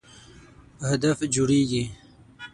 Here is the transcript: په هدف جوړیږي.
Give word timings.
په 0.77 0.83
هدف 0.91 1.19
جوړیږي. 1.35 1.83